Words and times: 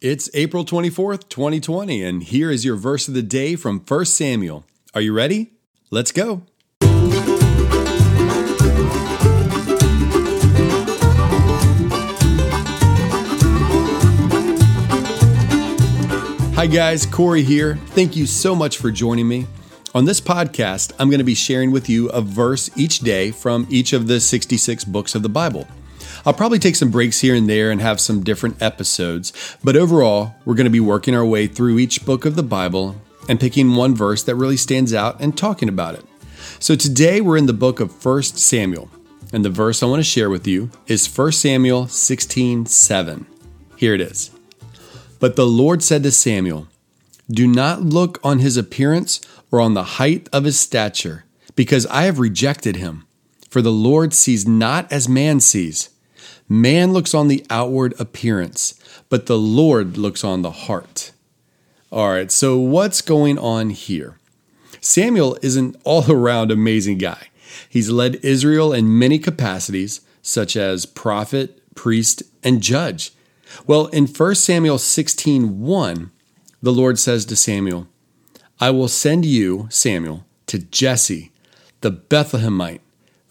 It's 0.00 0.30
April 0.32 0.64
24th, 0.64 1.28
2020, 1.28 2.04
and 2.04 2.22
here 2.22 2.52
is 2.52 2.64
your 2.64 2.76
verse 2.76 3.08
of 3.08 3.14
the 3.14 3.22
day 3.22 3.56
from 3.56 3.80
1 3.80 4.04
Samuel. 4.04 4.64
Are 4.94 5.00
you 5.00 5.12
ready? 5.12 5.54
Let's 5.90 6.12
go. 6.12 6.42
Hi, 16.54 16.68
guys, 16.68 17.04
Corey 17.04 17.42
here. 17.42 17.74
Thank 17.88 18.14
you 18.14 18.26
so 18.26 18.54
much 18.54 18.78
for 18.78 18.92
joining 18.92 19.26
me. 19.26 19.48
On 19.96 20.04
this 20.04 20.20
podcast, 20.20 20.92
I'm 21.00 21.10
going 21.10 21.18
to 21.18 21.24
be 21.24 21.34
sharing 21.34 21.72
with 21.72 21.88
you 21.88 22.08
a 22.10 22.20
verse 22.20 22.70
each 22.76 23.00
day 23.00 23.32
from 23.32 23.66
each 23.68 23.92
of 23.92 24.06
the 24.06 24.20
66 24.20 24.84
books 24.84 25.16
of 25.16 25.24
the 25.24 25.28
Bible. 25.28 25.66
I'll 26.28 26.34
probably 26.34 26.58
take 26.58 26.76
some 26.76 26.90
breaks 26.90 27.20
here 27.20 27.34
and 27.34 27.48
there 27.48 27.70
and 27.70 27.80
have 27.80 28.02
some 28.02 28.22
different 28.22 28.60
episodes, 28.60 29.32
but 29.64 29.76
overall, 29.76 30.34
we're 30.44 30.56
going 30.56 30.66
to 30.66 30.70
be 30.70 30.78
working 30.78 31.14
our 31.14 31.24
way 31.24 31.46
through 31.46 31.78
each 31.78 32.04
book 32.04 32.26
of 32.26 32.36
the 32.36 32.42
Bible 32.42 33.00
and 33.30 33.40
picking 33.40 33.74
one 33.74 33.94
verse 33.94 34.22
that 34.24 34.34
really 34.34 34.58
stands 34.58 34.92
out 34.92 35.18
and 35.22 35.38
talking 35.38 35.70
about 35.70 35.94
it. 35.94 36.04
So 36.60 36.76
today 36.76 37.22
we're 37.22 37.38
in 37.38 37.46
the 37.46 37.54
book 37.54 37.80
of 37.80 38.04
1 38.04 38.22
Samuel, 38.24 38.90
and 39.32 39.42
the 39.42 39.48
verse 39.48 39.82
I 39.82 39.86
want 39.86 40.00
to 40.00 40.04
share 40.04 40.28
with 40.28 40.46
you 40.46 40.70
is 40.86 41.08
1 41.08 41.32
Samuel 41.32 41.88
16 41.88 42.66
7. 42.66 43.26
Here 43.76 43.94
it 43.94 44.02
is. 44.02 44.30
But 45.20 45.36
the 45.36 45.46
Lord 45.46 45.82
said 45.82 46.02
to 46.02 46.12
Samuel, 46.12 46.68
Do 47.30 47.46
not 47.46 47.80
look 47.80 48.20
on 48.22 48.40
his 48.40 48.58
appearance 48.58 49.22
or 49.50 49.62
on 49.62 49.72
the 49.72 49.96
height 49.96 50.28
of 50.30 50.44
his 50.44 50.60
stature, 50.60 51.24
because 51.56 51.86
I 51.86 52.02
have 52.02 52.18
rejected 52.18 52.76
him. 52.76 53.06
For 53.48 53.62
the 53.62 53.72
Lord 53.72 54.12
sees 54.12 54.46
not 54.46 54.92
as 54.92 55.08
man 55.08 55.40
sees. 55.40 55.88
Man 56.48 56.92
looks 56.92 57.14
on 57.14 57.28
the 57.28 57.44
outward 57.50 57.94
appearance, 57.98 58.74
but 59.08 59.26
the 59.26 59.38
Lord 59.38 59.96
looks 59.96 60.24
on 60.24 60.42
the 60.42 60.50
heart. 60.50 61.12
All 61.90 62.10
right, 62.10 62.30
so 62.30 62.58
what's 62.58 63.00
going 63.00 63.38
on 63.38 63.70
here? 63.70 64.18
Samuel 64.80 65.38
is 65.42 65.56
an 65.56 65.76
all 65.84 66.10
around 66.10 66.50
amazing 66.50 66.98
guy. 66.98 67.28
He's 67.68 67.90
led 67.90 68.16
Israel 68.16 68.72
in 68.72 68.98
many 68.98 69.18
capacities, 69.18 70.00
such 70.22 70.56
as 70.56 70.86
prophet, 70.86 71.62
priest, 71.74 72.22
and 72.42 72.62
judge. 72.62 73.12
Well, 73.66 73.86
in 73.86 74.06
1 74.06 74.34
Samuel 74.34 74.78
16 74.78 75.60
1, 75.60 76.10
the 76.62 76.72
Lord 76.72 76.98
says 76.98 77.24
to 77.26 77.36
Samuel, 77.36 77.88
I 78.60 78.70
will 78.70 78.88
send 78.88 79.24
you, 79.24 79.68
Samuel, 79.70 80.24
to 80.46 80.58
Jesse, 80.58 81.30
the 81.80 81.92
Bethlehemite 81.92 82.80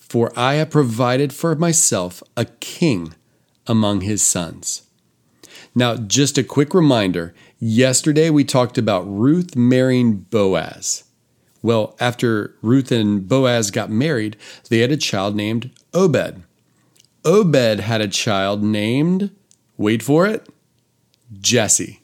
for 0.10 0.32
I 0.38 0.56
have 0.56 0.70
provided 0.70 1.34
for 1.34 1.56
myself 1.56 2.24
a 2.36 2.46
king 2.46 3.14
among 3.66 4.02
his 4.02 4.22
sons. 4.22 4.84
Now, 5.76 5.96
just 5.96 6.38
a 6.38 6.44
quick 6.44 6.74
reminder 6.74 7.36
yesterday 7.60 8.30
we 8.30 8.44
talked 8.44 8.78
about 8.78 9.04
Ruth 9.04 9.56
marrying 9.56 10.18
Boaz. 10.18 11.04
Well, 11.62 11.96
after 12.00 12.56
Ruth 12.62 12.92
and 12.92 13.28
Boaz 13.28 13.72
got 13.72 13.90
married, 13.90 14.38
they 14.70 14.80
had 14.80 14.92
a 14.92 14.98
child 14.98 15.36
named 15.36 15.72
Obed. 15.94 16.44
Obed 17.26 17.80
had 17.80 18.02
a 18.02 18.08
child 18.08 18.64
named, 18.64 19.32
wait 19.76 20.02
for 20.02 20.26
it, 20.26 20.48
Jesse. 21.40 22.02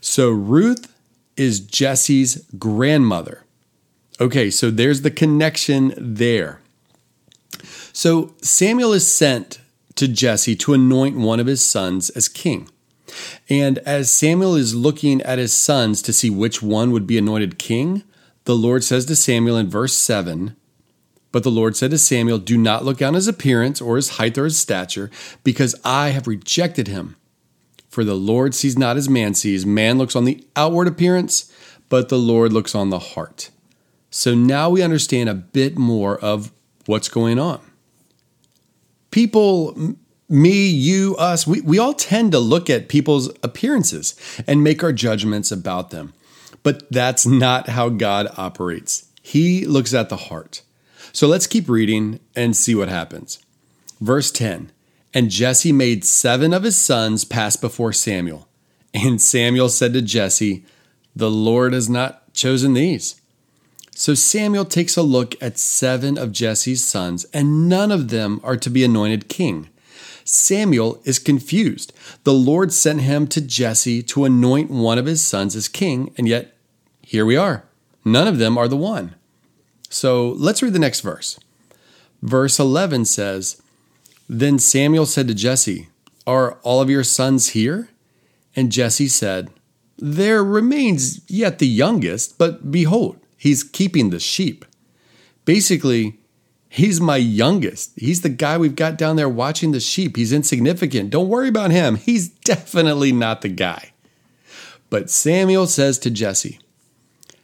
So 0.00 0.30
Ruth 0.30 0.92
is 1.36 1.60
Jesse's 1.60 2.46
grandmother. 2.58 3.44
Okay, 4.20 4.50
so 4.50 4.70
there's 4.70 5.02
the 5.02 5.10
connection 5.10 5.92
there. 5.98 6.60
So 7.92 8.34
Samuel 8.42 8.92
is 8.92 9.10
sent 9.10 9.60
to 9.96 10.06
Jesse 10.06 10.56
to 10.56 10.74
anoint 10.74 11.16
one 11.16 11.40
of 11.40 11.46
his 11.46 11.64
sons 11.64 12.10
as 12.10 12.28
king. 12.28 12.68
And 13.48 13.78
as 13.78 14.10
Samuel 14.10 14.54
is 14.54 14.74
looking 14.74 15.22
at 15.22 15.38
his 15.38 15.52
sons 15.52 16.02
to 16.02 16.12
see 16.12 16.30
which 16.30 16.62
one 16.62 16.90
would 16.90 17.06
be 17.06 17.18
anointed 17.18 17.58
king, 17.58 18.02
the 18.44 18.56
Lord 18.56 18.84
says 18.84 19.06
to 19.06 19.16
Samuel 19.16 19.56
in 19.56 19.68
verse 19.68 19.94
7 19.94 20.56
But 21.32 21.42
the 21.42 21.50
Lord 21.50 21.76
said 21.76 21.90
to 21.92 21.98
Samuel, 21.98 22.38
Do 22.38 22.58
not 22.58 22.84
look 22.84 23.00
on 23.00 23.14
his 23.14 23.28
appearance 23.28 23.80
or 23.80 23.96
his 23.96 24.10
height 24.10 24.36
or 24.36 24.44
his 24.44 24.58
stature, 24.58 25.10
because 25.42 25.74
I 25.84 26.10
have 26.10 26.26
rejected 26.26 26.88
him. 26.88 27.16
For 27.88 28.04
the 28.04 28.14
Lord 28.14 28.54
sees 28.54 28.76
not 28.76 28.96
as 28.96 29.08
man 29.08 29.34
sees. 29.34 29.64
Man 29.64 29.96
looks 29.96 30.14
on 30.14 30.26
the 30.26 30.46
outward 30.54 30.86
appearance, 30.86 31.50
but 31.88 32.08
the 32.08 32.18
Lord 32.18 32.52
looks 32.52 32.74
on 32.74 32.90
the 32.90 32.98
heart. 32.98 33.50
So 34.10 34.34
now 34.34 34.70
we 34.70 34.82
understand 34.82 35.28
a 35.28 35.34
bit 35.34 35.78
more 35.78 36.18
of 36.18 36.52
what's 36.86 37.08
going 37.08 37.38
on 37.38 37.60
people, 39.16 39.96
me, 40.28 40.68
you, 40.68 41.16
us, 41.16 41.46
we, 41.46 41.62
we 41.62 41.78
all 41.78 41.94
tend 41.94 42.32
to 42.32 42.38
look 42.38 42.68
at 42.68 42.90
people's 42.90 43.30
appearances 43.42 44.14
and 44.46 44.62
make 44.62 44.84
our 44.84 44.92
judgments 44.92 45.50
about 45.50 45.88
them. 45.88 46.12
But 46.62 46.82
that's 46.90 47.24
not 47.24 47.70
how 47.70 47.88
God 47.88 48.28
operates. 48.36 49.08
He 49.22 49.64
looks 49.64 49.94
at 49.94 50.10
the 50.10 50.18
heart. 50.18 50.60
So 51.14 51.26
let's 51.26 51.46
keep 51.46 51.66
reading 51.66 52.20
and 52.34 52.54
see 52.54 52.74
what 52.74 52.90
happens. 52.90 53.38
Verse 54.02 54.30
10 54.30 54.70
And 55.14 55.30
Jesse 55.30 55.72
made 55.72 56.04
seven 56.04 56.52
of 56.52 56.64
his 56.64 56.76
sons 56.76 57.24
pass 57.24 57.56
before 57.56 57.94
Samuel. 57.94 58.48
And 58.92 59.18
Samuel 59.18 59.70
said 59.70 59.94
to 59.94 60.02
Jesse, 60.02 60.66
The 61.14 61.30
Lord 61.30 61.72
has 61.72 61.88
not 61.88 62.34
chosen 62.34 62.74
these. 62.74 63.18
So 63.98 64.12
Samuel 64.12 64.66
takes 64.66 64.98
a 64.98 65.02
look 65.02 65.42
at 65.42 65.56
seven 65.56 66.18
of 66.18 66.30
Jesse's 66.30 66.84
sons, 66.84 67.24
and 67.32 67.66
none 67.66 67.90
of 67.90 68.10
them 68.10 68.42
are 68.44 68.58
to 68.58 68.68
be 68.68 68.84
anointed 68.84 69.30
king. 69.30 69.70
Samuel 70.22 71.00
is 71.04 71.18
confused. 71.18 71.94
The 72.24 72.34
Lord 72.34 72.74
sent 72.74 73.00
him 73.00 73.26
to 73.28 73.40
Jesse 73.40 74.02
to 74.02 74.26
anoint 74.26 74.70
one 74.70 74.98
of 74.98 75.06
his 75.06 75.22
sons 75.24 75.56
as 75.56 75.66
king, 75.66 76.12
and 76.18 76.28
yet 76.28 76.54
here 77.00 77.24
we 77.24 77.38
are. 77.38 77.64
None 78.04 78.28
of 78.28 78.36
them 78.36 78.58
are 78.58 78.68
the 78.68 78.76
one. 78.76 79.14
So 79.88 80.32
let's 80.32 80.62
read 80.62 80.74
the 80.74 80.78
next 80.78 81.00
verse. 81.00 81.40
Verse 82.20 82.58
11 82.58 83.06
says 83.06 83.62
Then 84.28 84.58
Samuel 84.58 85.06
said 85.06 85.26
to 85.28 85.34
Jesse, 85.34 85.88
Are 86.26 86.58
all 86.62 86.82
of 86.82 86.90
your 86.90 87.02
sons 87.02 87.48
here? 87.48 87.88
And 88.54 88.70
Jesse 88.70 89.08
said, 89.08 89.48
There 89.96 90.44
remains 90.44 91.22
yet 91.30 91.60
the 91.60 91.66
youngest, 91.66 92.36
but 92.36 92.70
behold, 92.70 93.20
He's 93.36 93.62
keeping 93.62 94.10
the 94.10 94.20
sheep. 94.20 94.64
Basically, 95.44 96.18
he's 96.68 97.00
my 97.00 97.16
youngest. 97.16 97.92
He's 97.96 98.22
the 98.22 98.28
guy 98.28 98.58
we've 98.58 98.76
got 98.76 98.98
down 98.98 99.16
there 99.16 99.28
watching 99.28 99.72
the 99.72 99.80
sheep. 99.80 100.16
He's 100.16 100.32
insignificant. 100.32 101.10
Don't 101.10 101.28
worry 101.28 101.48
about 101.48 101.70
him. 101.70 101.96
He's 101.96 102.28
definitely 102.44 103.12
not 103.12 103.42
the 103.42 103.48
guy. 103.48 103.92
But 104.88 105.10
Samuel 105.10 105.66
says 105.66 105.98
to 106.00 106.10
Jesse, 106.10 106.58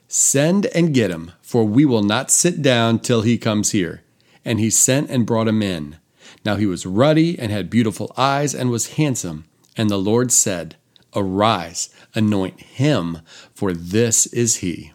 Send 0.08 0.66
and 0.66 0.92
get 0.92 1.10
him, 1.10 1.32
for 1.40 1.64
we 1.64 1.84
will 1.84 2.02
not 2.02 2.30
sit 2.30 2.60
down 2.62 2.98
till 2.98 3.22
he 3.22 3.38
comes 3.38 3.70
here. 3.70 4.02
And 4.44 4.58
he 4.58 4.70
sent 4.70 5.10
and 5.10 5.26
brought 5.26 5.48
him 5.48 5.62
in. 5.62 5.96
Now 6.44 6.56
he 6.56 6.66
was 6.66 6.84
ruddy 6.86 7.38
and 7.38 7.52
had 7.52 7.70
beautiful 7.70 8.12
eyes 8.16 8.54
and 8.54 8.70
was 8.70 8.94
handsome. 8.94 9.44
And 9.76 9.88
the 9.88 9.98
Lord 9.98 10.32
said, 10.32 10.76
Arise, 11.14 11.90
anoint 12.14 12.60
him, 12.60 13.18
for 13.54 13.72
this 13.72 14.26
is 14.26 14.56
he 14.56 14.92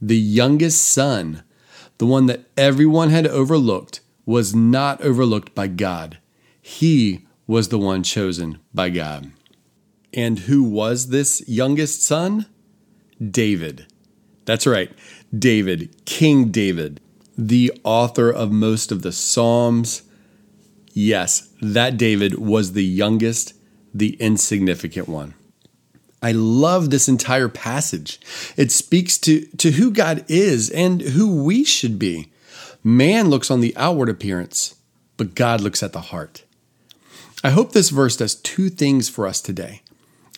the 0.00 0.18
youngest 0.18 0.82
son, 0.82 1.42
the 1.98 2.06
one 2.06 2.26
that 2.26 2.44
everyone 2.56 3.10
had 3.10 3.26
overlooked, 3.26 4.00
was 4.24 4.54
not 4.54 5.00
overlooked 5.02 5.54
by 5.54 5.66
God. 5.66 6.18
He 6.60 7.26
was 7.46 7.68
the 7.68 7.78
one 7.78 8.02
chosen 8.02 8.58
by 8.72 8.90
God. 8.90 9.32
And 10.14 10.40
who 10.40 10.62
was 10.62 11.08
this 11.08 11.46
youngest 11.48 12.02
son? 12.02 12.46
David. 13.20 13.86
That's 14.44 14.66
right, 14.66 14.90
David, 15.36 15.94
King 16.06 16.50
David, 16.50 17.00
the 17.36 17.72
author 17.84 18.30
of 18.30 18.50
most 18.50 18.90
of 18.90 19.02
the 19.02 19.12
Psalms. 19.12 20.02
Yes, 20.92 21.48
that 21.60 21.96
David 21.96 22.38
was 22.38 22.72
the 22.72 22.84
youngest, 22.84 23.54
the 23.94 24.14
insignificant 24.14 25.08
one. 25.08 25.34
I 26.22 26.32
love 26.32 26.90
this 26.90 27.08
entire 27.08 27.48
passage. 27.48 28.20
It 28.56 28.70
speaks 28.70 29.16
to, 29.18 29.46
to 29.56 29.72
who 29.72 29.90
God 29.90 30.24
is 30.28 30.68
and 30.70 31.00
who 31.00 31.42
we 31.42 31.64
should 31.64 31.98
be. 31.98 32.30
Man 32.84 33.28
looks 33.28 33.50
on 33.50 33.60
the 33.60 33.76
outward 33.76 34.08
appearance, 34.08 34.74
but 35.16 35.34
God 35.34 35.60
looks 35.60 35.82
at 35.82 35.92
the 35.92 36.00
heart. 36.00 36.44
I 37.42 37.50
hope 37.50 37.72
this 37.72 37.90
verse 37.90 38.16
does 38.16 38.34
two 38.34 38.68
things 38.68 39.08
for 39.08 39.26
us 39.26 39.40
today. 39.40 39.80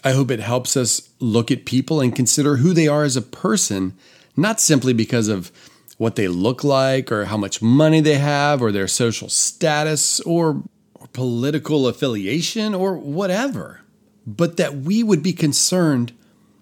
I 0.04 0.12
hope 0.12 0.30
it 0.30 0.40
helps 0.40 0.76
us 0.76 1.08
look 1.18 1.50
at 1.50 1.64
people 1.64 2.00
and 2.00 2.14
consider 2.14 2.56
who 2.56 2.72
they 2.72 2.88
are 2.88 3.04
as 3.04 3.16
a 3.16 3.22
person, 3.22 3.94
not 4.36 4.60
simply 4.60 4.92
because 4.92 5.28
of 5.28 5.50
what 5.98 6.16
they 6.16 6.28
look 6.28 6.64
like 6.64 7.10
or 7.10 7.26
how 7.26 7.36
much 7.36 7.62
money 7.62 8.00
they 8.00 8.18
have 8.18 8.62
or 8.62 8.72
their 8.72 8.88
social 8.88 9.28
status 9.28 10.20
or, 10.20 10.62
or 10.94 11.06
political 11.12 11.86
affiliation 11.86 12.74
or 12.74 12.96
whatever 12.96 13.82
but 14.26 14.56
that 14.56 14.76
we 14.76 15.02
would 15.02 15.22
be 15.22 15.32
concerned 15.32 16.12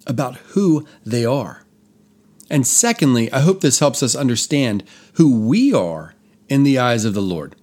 about 0.06 0.36
who 0.36 0.86
they 1.04 1.24
are. 1.24 1.64
And 2.50 2.66
secondly, 2.66 3.32
I 3.32 3.40
hope 3.40 3.60
this 3.60 3.78
helps 3.78 4.02
us 4.02 4.16
understand 4.16 4.82
who 5.14 5.46
we 5.46 5.72
are 5.72 6.14
in 6.48 6.64
the 6.64 6.78
eyes 6.78 7.04
of 7.04 7.14
the 7.14 7.22
Lord. 7.22 7.54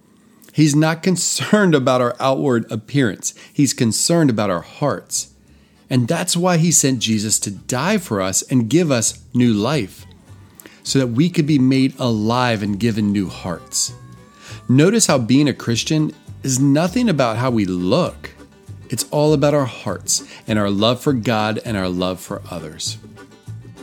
He's 0.52 0.74
not 0.74 1.02
concerned 1.02 1.74
about 1.74 2.00
our 2.00 2.16
outward 2.18 2.70
appearance, 2.70 3.34
He's 3.52 3.74
concerned 3.74 4.30
about 4.30 4.50
our 4.50 4.62
hearts. 4.62 5.34
And 5.90 6.06
that's 6.06 6.36
why 6.36 6.58
he 6.58 6.70
sent 6.70 7.00
Jesus 7.00 7.40
to 7.40 7.50
die 7.50 7.96
for 7.96 8.20
us 8.20 8.42
and 8.42 8.68
give 8.68 8.90
us 8.90 9.24
new 9.32 9.54
life, 9.54 10.04
so 10.82 10.98
that 10.98 11.06
we 11.06 11.30
could 11.30 11.46
be 11.46 11.58
made 11.58 11.98
alive 11.98 12.62
and 12.62 12.78
given 12.78 13.10
new 13.10 13.28
hearts. 13.28 13.94
Notice 14.68 15.06
how 15.06 15.16
being 15.16 15.48
a 15.48 15.54
Christian 15.54 16.12
is 16.42 16.60
nothing 16.60 17.08
about 17.08 17.38
how 17.38 17.50
we 17.50 17.64
look, 17.64 18.30
it's 18.90 19.08
all 19.10 19.32
about 19.32 19.54
our 19.54 19.64
hearts 19.64 20.24
and 20.46 20.58
our 20.58 20.70
love 20.70 21.00
for 21.00 21.12
God 21.12 21.60
and 21.64 21.76
our 21.76 21.88
love 21.88 22.20
for 22.20 22.42
others. 22.50 22.98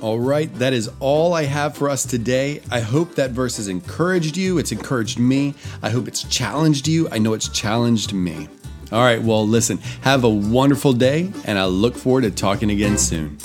All 0.01 0.19
right, 0.19 0.53
that 0.55 0.73
is 0.73 0.91
all 0.99 1.33
I 1.33 1.43
have 1.43 1.75
for 1.75 1.89
us 1.89 2.05
today. 2.05 2.61
I 2.69 2.81
hope 2.81 3.15
that 3.15 3.31
verse 3.31 3.57
has 3.57 3.67
encouraged 3.67 4.37
you. 4.37 4.57
It's 4.57 4.71
encouraged 4.71 5.17
me. 5.17 5.55
I 5.81 5.89
hope 5.89 6.07
it's 6.07 6.23
challenged 6.23 6.87
you. 6.87 7.09
I 7.09 7.17
know 7.17 7.33
it's 7.33 7.49
challenged 7.49 8.13
me. 8.13 8.47
All 8.91 9.01
right, 9.01 9.21
well, 9.21 9.47
listen, 9.47 9.79
have 10.01 10.23
a 10.23 10.29
wonderful 10.29 10.93
day, 10.93 11.31
and 11.45 11.57
I 11.57 11.65
look 11.65 11.95
forward 11.95 12.21
to 12.21 12.31
talking 12.31 12.69
again 12.69 12.97
soon. 12.97 13.37